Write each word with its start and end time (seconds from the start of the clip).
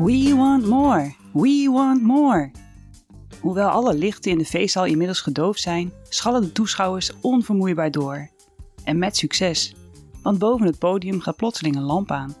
We 0.00 0.34
want 0.36 0.66
more, 0.66 1.14
we 1.32 1.68
want 1.72 2.02
more. 2.02 2.50
Hoewel 3.40 3.68
alle 3.68 3.94
lichten 3.94 4.30
in 4.30 4.38
de 4.38 4.44
feestzaal 4.44 4.84
inmiddels 4.84 5.20
gedoofd 5.20 5.60
zijn, 5.60 5.92
schallen 6.08 6.40
de 6.40 6.52
toeschouwers 6.52 7.10
onvermoeibaar 7.20 7.90
door. 7.90 8.30
En 8.84 8.98
met 8.98 9.16
succes, 9.16 9.74
want 10.22 10.38
boven 10.38 10.66
het 10.66 10.78
podium 10.78 11.20
gaat 11.20 11.36
plotseling 11.36 11.76
een 11.76 11.82
lamp 11.82 12.10
aan. 12.10 12.34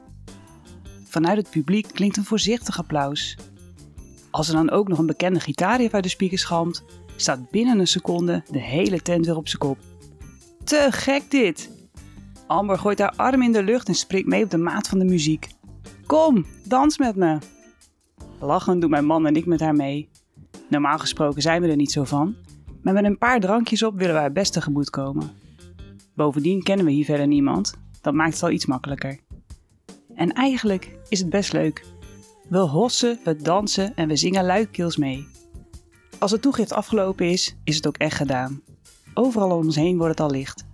Vanuit 1.04 1.36
het 1.36 1.50
publiek 1.50 1.88
klinkt 1.92 2.16
een 2.16 2.24
voorzichtig 2.24 2.78
applaus. 2.78 3.36
Als 4.30 4.48
er 4.48 4.54
dan 4.54 4.70
ook 4.70 4.88
nog 4.88 4.98
een 4.98 5.06
bekende 5.06 5.40
gitaar 5.40 5.88
uit 5.90 6.02
de 6.02 6.08
speakers 6.08 6.44
galmt, 6.44 6.84
staat 7.16 7.50
binnen 7.50 7.78
een 7.78 7.86
seconde 7.86 8.42
de 8.50 8.60
hele 8.60 9.02
tent 9.02 9.26
weer 9.26 9.36
op 9.36 9.48
zijn 9.48 9.62
kop. 9.62 9.78
Te 10.64 10.86
gek 10.90 11.30
dit! 11.30 11.70
Amber 12.46 12.78
gooit 12.78 12.98
haar 12.98 13.14
arm 13.16 13.42
in 13.42 13.52
de 13.52 13.62
lucht 13.62 13.88
en 13.88 13.94
springt 13.94 14.28
mee 14.28 14.44
op 14.44 14.50
de 14.50 14.58
maat 14.58 14.88
van 14.88 14.98
de 14.98 15.04
muziek. 15.04 15.48
Kom, 16.10 16.46
dans 16.66 16.98
met 16.98 17.16
me! 17.16 17.38
Lachend 18.40 18.80
doen 18.80 18.90
mijn 18.90 19.04
man 19.04 19.26
en 19.26 19.36
ik 19.36 19.46
met 19.46 19.60
haar 19.60 19.74
mee. 19.74 20.08
Normaal 20.68 20.98
gesproken 20.98 21.42
zijn 21.42 21.62
we 21.62 21.68
er 21.68 21.76
niet 21.76 21.92
zo 21.92 22.04
van, 22.04 22.36
maar 22.82 22.94
met 22.94 23.04
een 23.04 23.18
paar 23.18 23.40
drankjes 23.40 23.82
op 23.82 23.98
willen 23.98 24.14
we 24.14 24.20
haar 24.20 24.32
best 24.32 24.52
tegemoet 24.52 24.90
komen. 24.90 25.30
Bovendien 26.14 26.62
kennen 26.62 26.86
we 26.86 26.92
hier 26.92 27.04
verder 27.04 27.26
niemand, 27.26 27.74
dat 28.00 28.14
maakt 28.14 28.32
het 28.32 28.42
al 28.42 28.50
iets 28.50 28.66
makkelijker. 28.66 29.20
En 30.14 30.32
eigenlijk 30.32 30.98
is 31.08 31.18
het 31.18 31.30
best 31.30 31.52
leuk. 31.52 31.84
We 32.48 32.58
hossen, 32.58 33.18
we 33.24 33.36
dansen 33.36 33.96
en 33.96 34.08
we 34.08 34.16
zingen 34.16 34.44
luidkeels 34.44 34.96
mee. 34.96 35.26
Als 36.18 36.30
het 36.30 36.42
toegift 36.42 36.72
afgelopen 36.72 37.26
is, 37.30 37.56
is 37.64 37.76
het 37.76 37.86
ook 37.86 37.96
echt 37.96 38.16
gedaan. 38.16 38.62
Overal 39.14 39.56
om 39.56 39.64
ons 39.64 39.76
heen 39.76 39.96
wordt 39.96 40.18
het 40.18 40.28
al 40.28 40.34
licht. 40.34 40.66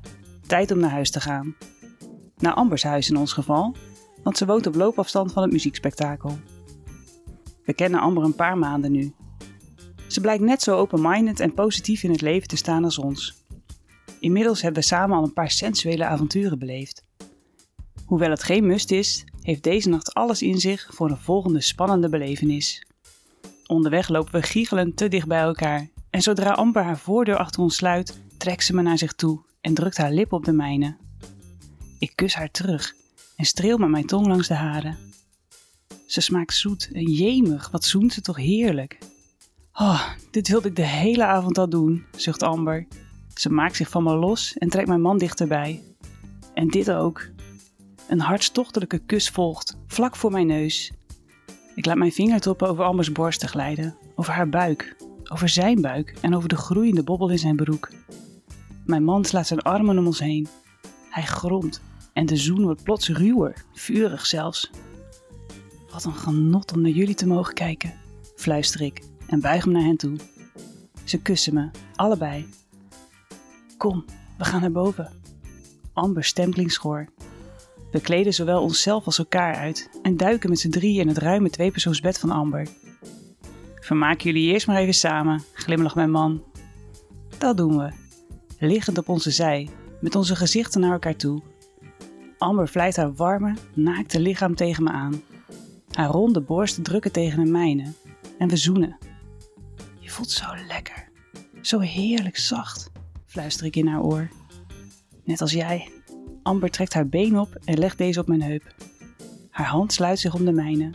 Tijd 0.46 0.70
om 0.70 0.78
naar 0.78 0.90
huis 0.90 1.10
te 1.10 1.20
gaan. 1.20 1.56
Naar 2.36 2.54
Ambers 2.54 2.82
huis 2.82 3.10
in 3.10 3.16
ons 3.16 3.32
geval, 3.32 3.74
want 4.26 4.38
ze 4.38 4.46
woont 4.46 4.66
op 4.66 4.74
loopafstand 4.74 5.32
van 5.32 5.42
het 5.42 5.52
muziekspektakel. 5.52 6.38
We 7.64 7.74
kennen 7.74 8.00
Amber 8.00 8.24
een 8.24 8.34
paar 8.34 8.58
maanden 8.58 8.92
nu. 8.92 9.14
Ze 10.06 10.20
blijkt 10.20 10.42
net 10.42 10.62
zo 10.62 10.76
open-minded 10.76 11.40
en 11.40 11.54
positief 11.54 12.02
in 12.02 12.10
het 12.10 12.20
leven 12.20 12.48
te 12.48 12.56
staan 12.56 12.84
als 12.84 12.98
ons. 12.98 13.44
Inmiddels 14.20 14.62
hebben 14.62 14.80
we 14.80 14.86
samen 14.86 15.16
al 15.16 15.22
een 15.22 15.32
paar 15.32 15.50
sensuele 15.50 16.04
avonturen 16.04 16.58
beleefd. 16.58 17.04
Hoewel 18.06 18.30
het 18.30 18.42
geen 18.42 18.66
must 18.66 18.90
is, 18.90 19.24
heeft 19.42 19.62
deze 19.62 19.88
nacht 19.88 20.14
alles 20.14 20.42
in 20.42 20.58
zich 20.58 20.88
voor 20.90 21.10
een 21.10 21.16
volgende 21.16 21.60
spannende 21.60 22.08
belevenis. 22.08 22.86
Onderweg 23.66 24.08
lopen 24.08 24.32
we 24.32 24.42
giechelend 24.42 24.96
te 24.96 25.08
dicht 25.08 25.26
bij 25.26 25.40
elkaar 25.40 25.88
en 26.10 26.22
zodra 26.22 26.50
Amber 26.50 26.82
haar 26.82 26.98
voordeur 26.98 27.36
achter 27.36 27.62
ons 27.62 27.76
sluit, 27.76 28.20
trekt 28.38 28.64
ze 28.64 28.74
me 28.74 28.82
naar 28.82 28.98
zich 28.98 29.12
toe 29.12 29.40
en 29.60 29.74
drukt 29.74 29.96
haar 29.96 30.12
lip 30.12 30.32
op 30.32 30.44
de 30.44 30.52
mijne. 30.52 30.96
Ik 31.98 32.12
kus 32.14 32.34
haar 32.34 32.50
terug 32.50 32.94
en 33.36 33.44
streel 33.44 33.78
met 33.78 33.88
mijn 33.88 34.06
tong 34.06 34.26
langs 34.26 34.48
de 34.48 34.54
haren. 34.54 34.98
Ze 36.06 36.20
smaakt 36.20 36.54
zoet 36.54 36.88
en 36.92 37.10
jemig, 37.10 37.70
wat 37.70 37.84
zoent 37.84 38.12
ze 38.12 38.20
toch 38.20 38.36
heerlijk. 38.36 38.98
Oh, 39.72 40.08
dit 40.30 40.48
wilde 40.48 40.68
ik 40.68 40.76
de 40.76 40.86
hele 40.86 41.24
avond 41.24 41.58
al 41.58 41.68
doen, 41.68 42.04
zucht 42.16 42.42
Amber. 42.42 42.86
Ze 43.34 43.50
maakt 43.50 43.76
zich 43.76 43.88
van 43.88 44.02
me 44.02 44.14
los 44.14 44.58
en 44.58 44.68
trekt 44.68 44.88
mijn 44.88 45.00
man 45.00 45.18
dichterbij. 45.18 45.82
En 46.54 46.68
dit 46.68 46.90
ook. 46.90 47.28
Een 48.08 48.20
hartstochtelijke 48.20 48.98
kus 48.98 49.30
volgt, 49.30 49.76
vlak 49.86 50.16
voor 50.16 50.30
mijn 50.30 50.46
neus. 50.46 50.92
Ik 51.74 51.86
laat 51.86 51.96
mijn 51.96 52.12
vingertoppen 52.12 52.68
over 52.68 52.84
Ambers 52.84 53.12
borsten 53.12 53.48
glijden, 53.48 53.96
over 54.14 54.32
haar 54.32 54.48
buik, 54.48 54.96
over 55.24 55.48
zijn 55.48 55.80
buik 55.80 56.14
en 56.20 56.34
over 56.34 56.48
de 56.48 56.56
groeiende 56.56 57.02
bobbel 57.02 57.30
in 57.30 57.38
zijn 57.38 57.56
broek. 57.56 57.90
Mijn 58.84 59.04
man 59.04 59.24
slaat 59.24 59.46
zijn 59.46 59.62
armen 59.62 59.98
om 59.98 60.06
ons 60.06 60.18
heen. 60.18 60.48
Hij 61.10 61.22
gromt 61.22 61.80
en 62.16 62.26
de 62.26 62.36
zoen 62.36 62.62
wordt 62.62 62.82
plots 62.82 63.08
ruwer, 63.08 63.64
vurig 63.72 64.26
zelfs. 64.26 64.70
Wat 65.90 66.04
een 66.04 66.14
genot 66.14 66.72
om 66.72 66.80
naar 66.80 66.90
jullie 66.90 67.14
te 67.14 67.26
mogen 67.26 67.54
kijken, 67.54 67.94
fluister 68.36 68.80
ik 68.80 69.02
en 69.26 69.40
buig 69.40 69.66
me 69.66 69.72
naar 69.72 69.82
hen 69.82 69.96
toe. 69.96 70.16
Ze 71.04 71.22
kussen 71.22 71.54
me, 71.54 71.70
allebei. 71.94 72.48
Kom, 73.76 74.04
we 74.38 74.44
gaan 74.44 74.60
naar 74.60 74.72
boven. 74.72 75.12
Amber 75.92 76.24
stem 76.24 76.52
klinkt 76.52 76.72
schor. 76.72 77.08
We 77.90 78.00
kleden 78.00 78.34
zowel 78.34 78.62
onszelf 78.62 79.06
als 79.06 79.18
elkaar 79.18 79.54
uit 79.54 79.90
en 80.02 80.16
duiken 80.16 80.50
met 80.50 80.58
z'n 80.58 80.70
drieën 80.70 81.00
in 81.00 81.08
het 81.08 81.18
ruime 81.18 81.50
tweepersoonsbed 81.50 82.18
van 82.18 82.30
Amber. 82.30 82.68
Vermaak 83.80 84.20
jullie 84.20 84.52
eerst 84.52 84.66
maar 84.66 84.76
even 84.76 84.94
samen, 84.94 85.42
glimlacht 85.52 85.94
mijn 85.94 86.10
man. 86.10 86.42
Dat 87.38 87.56
doen 87.56 87.78
we, 87.78 87.90
liggend 88.58 88.98
op 88.98 89.08
onze 89.08 89.30
zij, 89.30 89.68
met 90.00 90.14
onze 90.14 90.36
gezichten 90.36 90.80
naar 90.80 90.92
elkaar 90.92 91.16
toe. 91.16 91.42
Amber 92.38 92.68
vlijt 92.68 92.96
haar 92.96 93.14
warme, 93.14 93.54
naakte 93.74 94.20
lichaam 94.20 94.54
tegen 94.54 94.84
me 94.84 94.90
aan. 94.90 95.22
Haar 95.90 96.08
ronde 96.08 96.40
borsten 96.40 96.82
drukken 96.82 97.12
tegen 97.12 97.44
de 97.44 97.50
mijne 97.50 97.92
en 98.38 98.48
we 98.48 98.56
zoenen. 98.56 98.98
Je 99.98 100.10
voelt 100.10 100.30
zo 100.30 100.46
lekker, 100.66 101.08
zo 101.60 101.78
heerlijk 101.78 102.36
zacht, 102.36 102.90
fluister 103.26 103.66
ik 103.66 103.76
in 103.76 103.86
haar 103.86 104.02
oor. 104.02 104.28
Net 105.24 105.40
als 105.40 105.52
jij. 105.52 105.90
Amber 106.42 106.70
trekt 106.70 106.94
haar 106.94 107.08
been 107.08 107.38
op 107.38 107.54
en 107.64 107.78
legt 107.78 107.98
deze 107.98 108.20
op 108.20 108.26
mijn 108.26 108.42
heup. 108.42 108.74
Haar 109.50 109.66
hand 109.66 109.92
sluit 109.92 110.18
zich 110.18 110.34
om 110.34 110.44
de 110.44 110.52
mijne. 110.52 110.90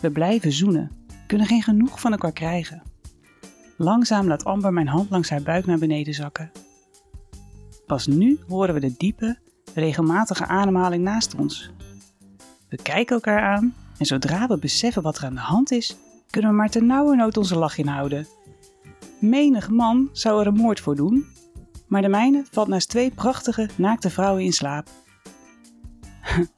We 0.00 0.10
blijven 0.10 0.52
zoenen, 0.52 0.90
kunnen 1.26 1.46
geen 1.46 1.62
genoeg 1.62 2.00
van 2.00 2.12
elkaar 2.12 2.32
krijgen. 2.32 2.82
Langzaam 3.76 4.26
laat 4.26 4.44
Amber 4.44 4.72
mijn 4.72 4.88
hand 4.88 5.10
langs 5.10 5.30
haar 5.30 5.42
buik 5.42 5.66
naar 5.66 5.78
beneden 5.78 6.14
zakken. 6.14 6.50
Pas 7.86 8.06
nu 8.06 8.38
horen 8.48 8.74
we 8.74 8.80
de 8.80 8.94
diepe, 8.96 9.38
regelmatige 9.80 10.46
ademhaling 10.46 11.02
naast 11.02 11.34
ons. 11.34 11.70
We 12.68 12.82
kijken 12.82 13.14
elkaar 13.14 13.40
aan 13.40 13.74
en 13.98 14.06
zodra 14.06 14.46
we 14.46 14.58
beseffen 14.58 15.02
wat 15.02 15.18
er 15.18 15.24
aan 15.24 15.34
de 15.34 15.40
hand 15.40 15.70
is, 15.70 15.96
kunnen 16.30 16.50
we 16.50 16.56
maar 16.56 17.16
nood 17.16 17.36
onze 17.36 17.58
lach 17.58 17.78
inhouden. 17.78 18.26
Menig 19.18 19.70
man 19.70 20.08
zou 20.12 20.40
er 20.40 20.46
een 20.46 20.54
moord 20.54 20.80
voor 20.80 20.96
doen, 20.96 21.26
maar 21.86 22.02
de 22.02 22.08
mijne 22.08 22.44
valt 22.50 22.68
naast 22.68 22.88
twee 22.88 23.10
prachtige, 23.10 23.68
naakte 23.76 24.10
vrouwen 24.10 24.44
in 24.44 24.52
slaap. 24.52 24.88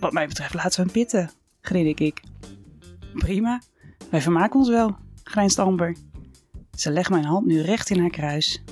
Wat 0.00 0.12
mij 0.12 0.26
betreft 0.26 0.54
laten 0.54 0.76
we 0.76 0.82
hem 0.82 0.92
pitten, 0.92 1.30
grinnik 1.60 2.00
ik. 2.00 2.22
Prima, 3.12 3.62
wij 4.10 4.22
vermaken 4.22 4.58
ons 4.58 4.68
wel, 4.68 4.96
grijnst 5.22 5.58
Amber. 5.58 5.96
Ze 6.76 6.90
legt 6.90 7.10
mijn 7.10 7.24
hand 7.24 7.46
nu 7.46 7.60
recht 7.60 7.90
in 7.90 8.00
haar 8.00 8.10
kruis. 8.10 8.62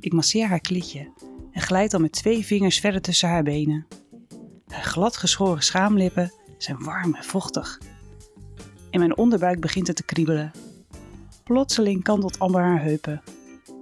Ik 0.00 0.12
masseer 0.12 0.48
haar 0.48 0.60
klitje 0.60 1.12
en 1.54 1.60
glijd 1.60 1.90
dan 1.90 2.00
met 2.00 2.12
twee 2.12 2.46
vingers 2.46 2.78
verder 2.78 3.00
tussen 3.00 3.28
haar 3.28 3.42
benen. 3.42 3.86
Haar 4.66 4.82
glad 4.82 5.16
geschoren 5.16 5.62
schaamlippen 5.62 6.32
zijn 6.58 6.84
warm 6.84 7.14
en 7.14 7.24
vochtig. 7.24 7.80
In 8.90 8.98
mijn 8.98 9.16
onderbuik 9.16 9.60
begint 9.60 9.86
het 9.86 9.96
te 9.96 10.04
kriebelen. 10.04 10.50
Plotseling 11.44 12.02
kantelt 12.02 12.38
Amber 12.38 12.62
haar 12.62 12.82
heupen. 12.82 13.22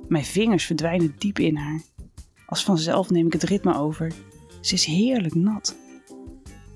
Mijn 0.08 0.24
vingers 0.24 0.64
verdwijnen 0.64 1.14
diep 1.18 1.38
in 1.38 1.56
haar. 1.56 1.82
Als 2.46 2.64
vanzelf 2.64 3.10
neem 3.10 3.26
ik 3.26 3.32
het 3.32 3.42
ritme 3.42 3.76
over. 3.76 4.12
Ze 4.60 4.74
is 4.74 4.84
heerlijk 4.84 5.34
nat. 5.34 5.76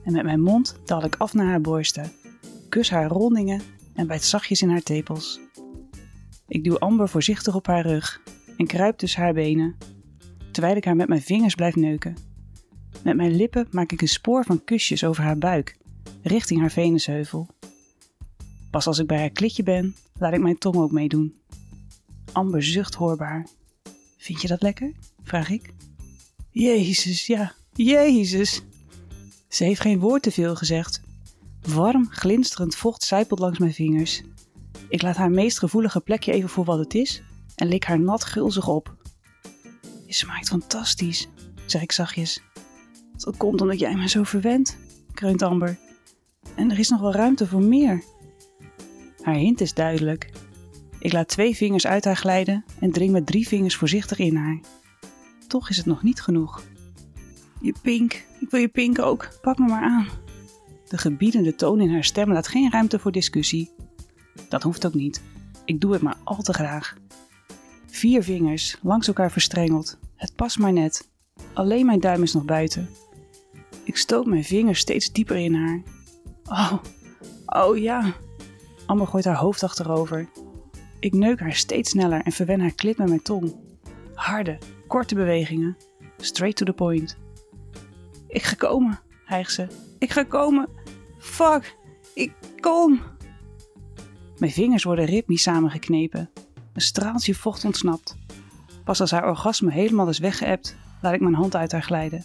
En 0.04 0.12
met 0.12 0.24
mijn 0.24 0.40
mond 0.40 0.78
daal 0.84 1.04
ik 1.04 1.16
af 1.16 1.34
naar 1.34 1.46
haar 1.46 1.60
borsten, 1.60 2.12
kus 2.68 2.90
haar 2.90 3.08
rondingen 3.08 3.62
en 3.94 4.06
bijt 4.06 4.24
zachtjes 4.24 4.62
in 4.62 4.70
haar 4.70 4.82
tepels. 4.82 5.40
Ik 6.48 6.64
duw 6.64 6.78
Amber 6.78 7.08
voorzichtig 7.08 7.54
op 7.54 7.66
haar 7.66 7.86
rug 7.86 8.20
en 8.56 8.66
kruip 8.66 8.98
tussen 8.98 9.22
haar 9.22 9.32
benen, 9.32 9.76
terwijl 10.56 10.76
ik 10.76 10.84
haar 10.84 10.96
met 10.96 11.08
mijn 11.08 11.22
vingers 11.22 11.54
blijf 11.54 11.74
neuken. 11.74 12.16
Met 13.02 13.16
mijn 13.16 13.36
lippen 13.36 13.66
maak 13.70 13.92
ik 13.92 14.00
een 14.00 14.08
spoor 14.08 14.44
van 14.44 14.64
kusjes 14.64 15.04
over 15.04 15.22
haar 15.22 15.38
buik, 15.38 15.76
richting 16.22 16.60
haar 16.60 16.70
venusheuvel. 16.70 17.48
Pas 18.70 18.86
als 18.86 18.98
ik 18.98 19.06
bij 19.06 19.18
haar 19.18 19.30
klitje 19.30 19.62
ben, 19.62 19.94
laat 20.18 20.32
ik 20.32 20.40
mijn 20.40 20.58
tong 20.58 20.76
ook 20.76 20.90
meedoen. 20.90 21.34
Amber 22.32 22.62
zucht 22.62 22.94
hoorbaar. 22.94 23.46
Vind 24.16 24.40
je 24.40 24.48
dat 24.48 24.62
lekker? 24.62 24.92
vraag 25.22 25.50
ik. 25.50 25.72
Jezus, 26.50 27.26
ja, 27.26 27.54
Jezus. 27.72 28.62
Ze 29.48 29.64
heeft 29.64 29.80
geen 29.80 29.98
woord 29.98 30.22
te 30.22 30.30
veel 30.30 30.56
gezegd. 30.56 31.00
Warm, 31.60 32.06
glinsterend 32.10 32.76
vocht 32.76 33.02
zijpelt 33.02 33.41
langs 33.41 33.59
mijn 33.59 33.74
vingers. 33.74 34.22
Ik 34.88 35.02
laat 35.02 35.16
haar 35.16 35.30
meest 35.30 35.59
gevoelige 35.59 36.00
plekje 36.00 36.32
even 36.32 36.48
voor 36.48 36.64
wat 36.64 36.78
het 36.78 36.94
is 36.94 37.22
en 37.54 37.68
lik 37.68 37.84
haar 37.84 38.00
nat 38.00 38.24
gulzig 38.24 38.68
op. 38.68 38.96
Smaakt 40.16 40.48
fantastisch, 40.48 41.28
zeg 41.66 41.83
ik 41.83 41.92
zachtjes. 41.92 42.42
Dat 43.16 43.36
komt 43.36 43.60
omdat 43.60 43.78
jij 43.78 43.95
me 43.95 44.09
zo 44.09 44.22
verwent, 44.22 44.77
kreunt 45.15 45.42
Amber. 45.42 45.78
En 46.54 46.71
er 46.71 46.78
is 46.78 46.89
nog 46.89 47.01
wel 47.01 47.13
ruimte 47.13 47.47
voor 47.47 47.63
meer. 47.63 48.03
Haar 49.22 49.34
hint 49.34 49.60
is 49.60 49.74
duidelijk. 49.74 50.30
Ik 50.98 51.13
laat 51.13 51.28
twee 51.28 51.57
vingers 51.57 51.86
uit 51.86 52.04
haar 52.04 52.16
glijden 52.16 52.65
en 52.78 52.91
dring 52.91 53.13
met 53.13 53.27
drie 53.27 53.48
vingers 53.48 53.77
voorzichtig 53.77 54.18
in 54.18 54.36
haar. 54.36 54.60
Toch 55.47 55.68
is 55.71 55.77
het 55.77 55.86
nog 55.86 56.03
niet 56.03 56.22
genoeg. 56.22 56.62
Je 57.60 57.74
pink, 57.83 58.24
ik 58.41 58.51
wil 58.51 58.60
je 58.60 58.69
pink 58.69 58.98
ook, 58.98 59.28
pak 59.41 59.59
me 59.59 59.66
maar 59.66 59.84
aan. 59.84 60.09
De 60.89 60.98
gebiedende 60.98 61.54
toon 61.54 61.80
in 61.80 61.92
haar 61.92 62.04
stem 62.04 62.33
laat 62.33 62.48
geen 62.48 62.71
ruimte 62.71 62.98
voor 62.98 63.12
discussie. 63.12 63.71
Dat 64.48 64.62
hoeft 64.62 64.86
ook 64.86 64.95
niet. 64.95 65.22
Ik 65.65 65.80
doe 65.80 65.92
het 65.92 66.03
maar 66.03 66.16
al 66.24 66.42
te 66.42 66.53
graag. 66.53 66.97
Vier 67.86 68.22
vingers, 68.22 68.78
langs 68.83 69.07
elkaar 69.07 69.30
verstrengeld. 69.30 69.98
Het 70.16 70.34
past 70.34 70.59
maar 70.59 70.72
net. 70.72 71.10
Alleen 71.53 71.86
mijn 71.86 72.01
duim 72.01 72.22
is 72.22 72.33
nog 72.33 72.45
buiten. 72.45 72.89
Ik 73.84 73.97
stoot 73.97 74.27
mijn 74.27 74.45
vingers 74.45 74.80
steeds 74.80 75.13
dieper 75.13 75.36
in 75.36 75.54
haar. 75.54 75.83
Oh, 76.45 76.72
Oh 77.47 77.77
ja. 77.78 78.15
Amber 78.86 79.07
gooit 79.07 79.24
haar 79.24 79.36
hoofd 79.36 79.63
achterover. 79.63 80.28
Ik 80.98 81.13
neuk 81.13 81.41
haar 81.41 81.53
steeds 81.53 81.91
sneller 81.91 82.22
en 82.22 82.33
verwen 82.33 82.60
haar 82.60 82.74
klip 82.74 82.98
met 82.98 83.09
mijn 83.09 83.22
tong. 83.22 83.54
Harde, 84.15 84.59
korte 84.86 85.15
bewegingen. 85.15 85.77
Straight 86.16 86.57
to 86.57 86.65
the 86.65 86.72
point. 86.72 87.16
Ik 88.28 88.42
ga 88.42 88.54
komen, 88.54 88.98
hijgt 89.24 89.53
ze. 89.53 89.66
Ik 89.98 90.12
ga 90.12 90.22
komen. 90.22 90.69
Fuck, 91.19 91.77
ik 92.15 92.33
kom. 92.60 93.01
Mijn 94.39 94.53
vingers 94.53 94.84
worden 94.84 95.04
ritmisch 95.04 95.42
samengeknepen. 95.42 96.30
Een 96.72 96.80
straaltje 96.80 97.34
vocht 97.34 97.65
ontsnapt. 97.65 98.16
Pas 98.86 99.00
als 99.00 99.10
haar 99.10 99.28
orgasme 99.28 99.72
helemaal 99.72 100.09
is 100.09 100.18
weggeëpt, 100.18 100.77
laat 101.00 101.15
ik 101.15 101.21
mijn 101.21 101.34
hand 101.34 101.56
uit 101.56 101.72
haar 101.72 101.83
glijden. 101.83 102.24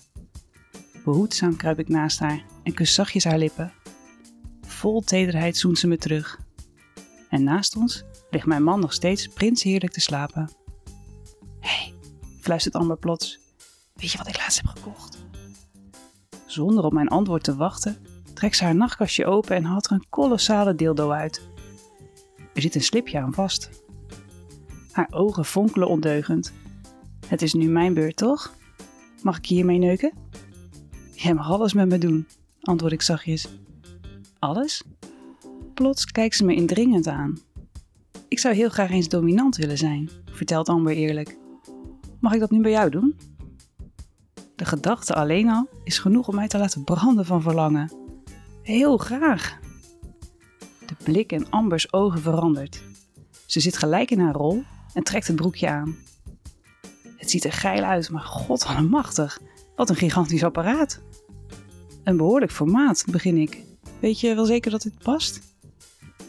Behoedzaam 1.04 1.56
kruip 1.56 1.80
ik 1.80 1.90
naast 1.90 2.19
haar 2.19 2.44
en 2.63 2.74
kus 2.74 2.94
zachtjes 2.94 3.24
haar 3.24 3.38
lippen. 3.38 3.74
Vol 4.62 5.02
tederheid 5.02 5.58
zoent 5.58 5.80
ze 5.80 5.88
me 5.88 5.98
terug. 5.98 6.40
En 7.30 7.44
naast 7.44 7.75
ons 7.75 8.04
ligt 8.30 8.46
mijn 8.46 8.63
man 8.63 8.80
nog 8.80 8.94
steeds 8.94 9.28
prinsheerlijk 9.28 9.94
te 9.94 10.00
slapen. 10.00 10.50
Hé, 11.60 11.69
hey, 11.69 11.94
fluistert 12.42 12.75
Amber 12.75 12.98
plots. 12.98 13.40
Weet 13.94 14.12
je 14.12 14.18
wat 14.18 14.28
ik 14.28 14.38
laatst 14.38 14.62
heb 14.62 14.68
gekocht? 14.75 15.25
Zonder 16.46 16.84
op 16.84 16.94
mijn 16.94 17.08
antwoord 17.08 17.44
te 17.44 17.56
wachten, 17.56 17.98
trekt 18.34 18.56
ze 18.56 18.63
haar 18.63 18.75
nachtkastje 18.75 19.25
open 19.25 19.56
en 19.56 19.63
haalt 19.63 19.86
er 19.86 19.92
een 19.92 20.10
kolossale 20.10 20.75
dildo 20.75 21.12
uit. 21.12 21.50
Er 22.54 22.62
zit 22.62 22.75
een 22.75 22.84
slipje 22.84 23.19
aan 23.19 23.34
vast. 23.34 23.69
Haar 24.92 25.08
ogen 25.12 25.46
fonkelen 25.46 25.88
ondeugend. 25.88 26.54
Het 27.28 27.42
is 27.42 27.54
nu 27.54 27.70
mijn 27.70 27.94
beurt, 27.94 28.16
toch? 28.16 28.56
Mag 29.22 29.38
ik 29.38 29.46
hiermee 29.46 29.78
neuken? 29.78 30.14
Jij 31.14 31.34
mag 31.34 31.50
alles 31.50 31.74
met 31.74 31.90
me 31.90 31.98
doen, 31.98 32.28
antwoord 32.62 32.94
ik 32.94 33.02
zachtjes. 33.02 33.50
Alles? 34.40 34.84
Plots 35.74 36.06
kijkt 36.06 36.36
ze 36.36 36.46
me 36.46 36.56
indringend 36.56 37.08
aan. 37.08 37.38
Ik 38.28 38.40
zou 38.40 38.56
heel 38.56 38.70
graag 38.70 38.90
eens 38.90 39.08
dominant 39.08 39.56
willen 39.56 39.78
zijn, 39.78 40.10
vertelt 40.32 40.70
Amber 40.70 40.94
eerlijk. 40.94 41.38
Mag 42.20 42.34
ik 42.34 42.40
dat 42.40 42.52
nu 42.52 42.62
bij 42.62 42.72
jou 42.72 42.90
doen? 42.90 43.16
De 44.56 44.66
gedachte 44.66 45.14
alleen 45.14 45.50
al 45.50 45.68
is 45.84 46.00
genoeg 46.00 46.28
om 46.28 46.36
mij 46.36 46.48
te 46.48 46.58
laten 46.58 46.84
branden 46.84 47.26
van 47.26 47.42
verlangen. 47.42 47.92
Heel 48.62 48.98
graag. 48.98 49.60
De 50.86 50.96
blik 51.04 51.32
in 51.32 51.50
Ambers 51.50 51.94
ogen 51.94 52.22
verandert. 52.22 52.84
Ze 53.46 53.60
zit 53.60 53.78
gelijk 53.78 54.12
in 54.12 54.20
haar 54.20 54.34
rol 54.34 54.64
en 54.94 55.04
trekt 55.04 55.28
het 55.28 55.36
broekje 55.36 55.70
aan. 55.70 55.96
Het 57.18 57.30
ziet 57.30 57.44
er 57.44 57.52
geil 57.52 57.84
uit, 57.84 58.10
maar 58.10 58.22
god 58.22 58.82
machtig. 58.90 59.40
Wat 59.76 59.90
een 59.90 59.96
gigantisch 59.96 60.44
apparaat. 60.44 61.02
Een 62.04 62.18
behoorlijk 62.18 62.52
formaat, 62.52 63.06
begin 63.12 63.38
ik. 63.38 63.64
Weet 64.00 64.20
je 64.20 64.36
wel 64.36 64.46
zeker 64.46 64.72
dat 64.72 64.82
dit 64.82 64.98
past? 65.04 65.42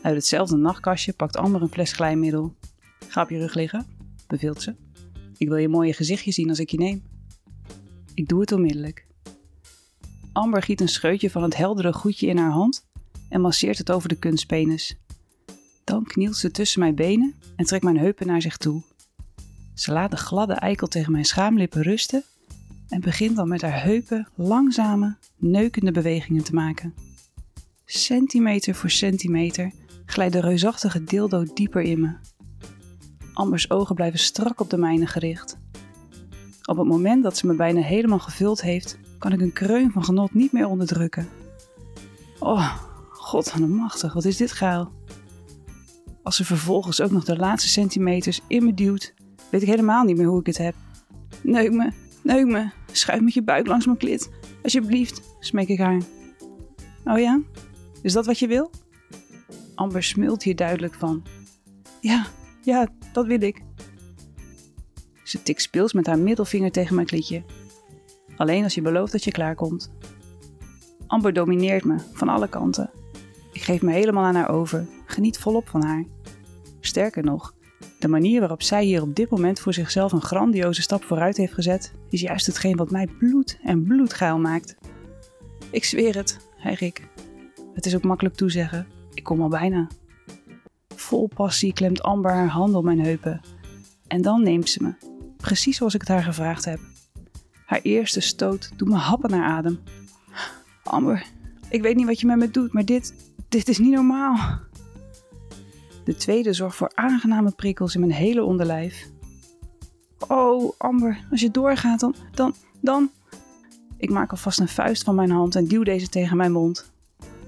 Uit 0.03 0.15
hetzelfde 0.15 0.57
nachtkastje 0.57 1.13
pakt 1.13 1.37
Amber 1.37 1.63
een 1.63 1.69
fles 1.69 1.93
glijmiddel. 1.93 2.55
Ga 3.09 3.23
op 3.23 3.31
je 3.31 3.39
rug 3.39 3.55
liggen, 3.55 3.87
beveelt 4.27 4.63
ze. 4.63 4.75
Ik 5.37 5.49
wil 5.49 5.57
je 5.57 5.69
mooie 5.69 5.93
gezichtje 5.93 6.33
zien 6.33 6.49
als 6.49 6.59
ik 6.59 6.71
je 6.71 6.79
neem. 6.79 7.03
Ik 8.15 8.29
doe 8.29 8.41
het 8.41 8.53
onmiddellijk. 8.53 9.07
Amber 10.33 10.63
giet 10.63 10.81
een 10.81 10.89
scheutje 10.89 11.31
van 11.31 11.43
het 11.43 11.57
heldere 11.57 11.93
goedje 11.93 12.27
in 12.27 12.37
haar 12.37 12.51
hand 12.51 12.87
en 13.29 13.41
masseert 13.41 13.79
het 13.79 13.91
over 13.91 14.09
de 14.09 14.19
kunstpenis. 14.19 14.97
Dan 16.03 16.13
knielt 16.13 16.37
ze 16.37 16.51
tussen 16.51 16.81
mijn 16.81 16.95
benen 16.95 17.35
en 17.57 17.65
trekt 17.65 17.85
mijn 17.85 17.99
heupen 17.99 18.27
naar 18.27 18.43
zich 18.43 18.57
toe. 18.57 18.83
Ze 19.75 19.93
laat 19.93 20.11
de 20.11 20.17
gladde 20.17 20.53
eikel 20.53 20.87
tegen 20.87 21.13
mijn 21.13 21.25
schaamlippen 21.25 21.83
rusten 21.83 22.25
en 22.89 23.01
begint 23.01 23.37
dan 23.37 23.49
met 23.49 23.63
haar 23.63 23.83
heupen 23.83 24.29
langzame, 24.35 25.17
neukende 25.37 25.91
bewegingen 25.91 26.45
te 26.45 26.55
maken. 26.55 26.95
Centimeter 27.85 28.75
voor 28.75 28.91
centimeter 28.91 29.73
glijdt 30.07 30.33
de 30.33 30.41
reusachtige 30.41 31.05
dildo 31.05 31.45
dieper 31.55 31.83
in 31.83 32.01
me. 32.01 32.15
Ambers 33.33 33.71
ogen 33.71 33.95
blijven 33.95 34.19
strak 34.19 34.61
op 34.61 34.71
de 34.71 34.79
mijne 34.79 35.07
gericht. 35.07 35.59
Op 36.65 36.77
het 36.77 36.87
moment 36.87 37.23
dat 37.23 37.37
ze 37.37 37.47
me 37.47 37.55
bijna 37.55 37.81
helemaal 37.81 38.19
gevuld 38.19 38.63
heeft, 38.63 38.99
kan 39.19 39.33
ik 39.33 39.41
een 39.41 39.53
kreun 39.53 39.93
van 39.93 40.05
genot 40.05 40.35
niet 40.35 40.53
meer 40.53 40.67
onderdrukken. 40.67 41.29
Oh, 42.39 42.77
god 43.09 43.51
van 43.51 43.61
de 43.61 43.67
machtig, 43.67 44.13
wat 44.13 44.25
is 44.25 44.37
dit 44.37 44.53
geil. 44.53 44.93
Als 46.23 46.37
ze 46.37 46.45
vervolgens 46.45 47.01
ook 47.01 47.11
nog 47.11 47.25
de 47.25 47.37
laatste 47.37 47.69
centimeters 47.69 48.41
in 48.47 48.65
me 48.65 48.75
duwt, 48.75 49.15
weet 49.51 49.63
ik 49.63 49.69
helemaal 49.69 50.05
niet 50.05 50.17
meer 50.17 50.27
hoe 50.27 50.41
ik 50.41 50.47
het 50.47 50.59
heb. 50.59 50.75
Neuk 51.43 51.73
me, 51.73 51.93
neuk 52.23 52.47
me, 52.47 52.71
schuif 52.93 53.21
met 53.21 53.35
je 53.35 53.43
buik 53.43 53.67
langs 53.67 53.87
mijn 53.87 53.99
klit. 53.99 54.31
Alsjeblieft, 54.63 55.23
smeek 55.41 55.69
ik 55.69 55.79
haar. 55.79 56.03
Oh 57.05 57.19
ja? 57.19 57.41
Is 58.03 58.13
dat 58.13 58.27
wat 58.27 58.39
je 58.39 58.47
wil? 58.47 58.71
Amber 59.75 60.03
smult 60.03 60.43
hier 60.43 60.57
duidelijk 60.57 60.95
van. 60.95 61.23
Ja, 62.01 62.27
ja, 62.63 62.89
dat 63.13 63.27
wil 63.27 63.43
ik. 63.43 63.63
Ze 65.23 65.43
tikt 65.43 65.63
speels 65.63 65.93
met 65.93 66.07
haar 66.07 66.19
middelvinger 66.19 66.71
tegen 66.71 66.95
mijn 66.95 67.07
klitje. 67.07 67.43
Alleen 68.37 68.65
als 68.65 68.75
je 68.75 68.83
belooft 68.83 69.13
dat 69.13 69.25
je 69.25 69.31
klaarkomt. 69.31 69.93
Amber 71.07 71.33
domineert 71.33 71.85
me 71.85 71.97
van 72.13 72.29
alle 72.29 72.49
kanten. 72.49 72.91
Ik 73.53 73.63
geef 73.63 73.83
me 73.83 73.93
helemaal 73.93 74.25
aan 74.25 74.35
haar 74.35 74.51
over, 74.51 74.87
geniet 75.13 75.39
volop 75.39 75.69
van 75.69 75.83
haar. 75.83 76.05
Sterker 76.81 77.25
nog, 77.25 77.55
de 77.99 78.09
manier 78.09 78.41
waarop 78.41 78.63
zij 78.63 78.85
hier 78.85 79.03
op 79.03 79.15
dit 79.15 79.31
moment 79.31 79.61
voor 79.61 79.75
zichzelf 79.75 80.13
een 80.13 80.23
grandioze 80.23 80.83
stap 80.83 81.05
vooruit 81.05 81.37
heeft 81.37 81.53
gezet, 81.55 81.93
is 82.09 82.21
juist 82.21 82.47
hetgeen 82.47 82.77
wat 82.77 82.91
mij 82.91 83.07
bloed 83.19 83.59
en 83.63 83.85
bloedgeil 83.85 84.39
maakt. 84.39 84.77
Ik 85.71 85.85
zweer 85.85 86.17
het, 86.17 86.49
hijg 86.57 86.81
ik. 86.81 87.09
Het 87.75 87.87
is 87.87 87.95
ook 87.95 88.03
makkelijk 88.03 88.35
toezeggen. 88.35 88.87
Ik 89.15 89.23
kom 89.23 89.43
al 89.43 89.49
bijna. 89.49 89.89
Vol 90.89 91.29
passie 91.35 91.73
klemt 91.73 92.03
Amber 92.03 92.33
haar 92.33 92.49
hand 92.49 92.75
op 92.75 92.85
mijn 92.85 93.01
heupen. 93.01 93.41
En 94.07 94.23
dan 94.23 94.43
neemt 94.43 94.69
ze 94.69 94.83
me, 94.83 94.95
precies 95.37 95.77
zoals 95.77 95.95
ik 95.95 96.01
het 96.01 96.11
haar 96.11 96.23
gevraagd 96.23 96.65
heb. 96.65 96.81
Haar 97.67 97.81
eerste 97.83 98.21
stoot 98.21 98.71
doet 98.77 98.89
me 98.89 98.95
happen 98.95 99.31
naar 99.31 99.45
adem. 99.45 99.79
Amber, 100.83 101.27
ik 101.69 101.83
weet 101.83 101.97
niet 101.97 102.07
wat 102.07 102.21
je 102.21 102.27
met 102.27 102.37
me 102.37 102.51
doet, 102.51 102.73
maar 102.73 102.85
dit, 102.85 103.15
dit 103.49 103.69
is 103.69 103.79
niet 103.79 103.93
normaal. 103.93 104.61
De 106.05 106.15
tweede 106.15 106.53
zorgt 106.53 106.77
voor 106.77 106.93
aangename 106.95 107.51
prikkels 107.51 107.95
in 107.95 108.01
mijn 108.01 108.13
hele 108.13 108.45
onderlijf. 108.45 109.11
Oh, 110.29 110.73
Amber, 110.79 111.25
als 111.31 111.41
je 111.41 111.51
doorgaat, 111.51 112.01
dan, 112.01 112.15
dan, 112.35 112.55
dan. 112.81 113.11
Ik 113.97 114.11
maak 114.11 114.31
alvast 114.31 114.61
een 114.61 114.69
vuist 114.69 115.03
van 115.03 115.15
mijn 115.15 115.31
hand 115.31 115.57
en 115.57 115.65
duw 115.65 115.83
deze 115.83 116.09
tegen 116.09 116.37
mijn 116.37 116.53
mond. 116.53 116.93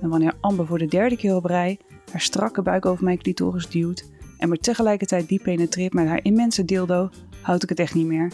En 0.01 0.09
wanneer 0.09 0.35
Amber 0.41 0.67
voor 0.67 0.79
de 0.79 0.87
derde 0.87 1.17
keer 1.17 1.37
op 1.37 1.45
rij 1.45 1.79
haar 2.11 2.21
strakke 2.21 2.63
buik 2.63 2.87
over 2.87 3.05
mijn 3.05 3.19
clitoris 3.19 3.69
duwt 3.69 4.11
en 4.39 4.49
me 4.49 4.59
tegelijkertijd 4.59 5.29
diep 5.29 5.43
penetreert 5.43 5.93
met 5.93 6.07
haar 6.07 6.25
immense 6.25 6.65
dildo, 6.65 7.11
houd 7.41 7.63
ik 7.63 7.69
het 7.69 7.79
echt 7.79 7.95
niet 7.95 8.07
meer. 8.07 8.33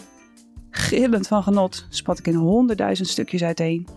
Gillend 0.69 1.27
van 1.27 1.43
genot 1.43 1.85
spat 1.89 2.19
ik 2.19 2.27
in 2.27 2.35
honderdduizend 2.35 3.07
stukjes 3.07 3.43
uiteen. 3.43 3.87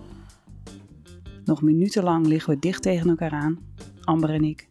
Nog 1.44 1.62
minutenlang 1.62 2.26
liggen 2.26 2.54
we 2.54 2.58
dicht 2.60 2.82
tegen 2.82 3.08
elkaar 3.08 3.30
aan, 3.30 3.58
Amber 4.04 4.30
en 4.30 4.44
ik. 4.44 4.68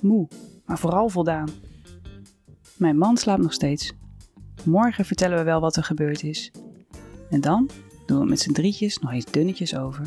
Moe, 0.00 0.28
maar 0.70 0.78
vooral 0.78 1.08
voldaan. 1.08 1.48
Mijn 2.76 2.98
man 2.98 3.16
slaapt 3.16 3.42
nog 3.42 3.52
steeds. 3.52 3.92
Morgen 4.64 5.04
vertellen 5.04 5.38
we 5.38 5.44
wel 5.44 5.60
wat 5.60 5.76
er 5.76 5.84
gebeurd 5.84 6.22
is. 6.22 6.50
En 7.30 7.40
dan 7.40 7.70
doen 8.06 8.20
we 8.20 8.26
met 8.26 8.40
z'n 8.40 8.52
drietjes 8.52 8.98
nog 8.98 9.12
eens 9.12 9.24
dunnetjes 9.24 9.76
over. 9.76 10.06